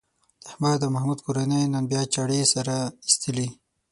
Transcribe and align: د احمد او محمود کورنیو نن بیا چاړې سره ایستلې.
د 0.43 0.43
احمد 0.49 0.79
او 0.83 0.89
محمود 0.95 1.19
کورنیو 1.25 1.71
نن 1.73 1.83
بیا 1.91 2.01
چاړې 2.13 2.41
سره 2.53 2.75
ایستلې. 3.07 3.47